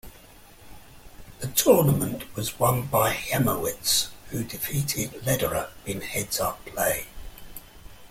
[1.41, 7.05] The tournament was won by Heimowitz, who defeated Lederer in heads-up play.